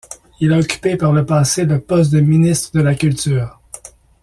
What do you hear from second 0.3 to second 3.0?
Il a occupé par le passé le poste de ministre de la